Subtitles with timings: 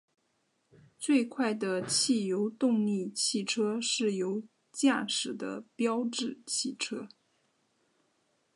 [0.97, 7.07] 最快的汽油动力汽车是由驾驶的标致汽车。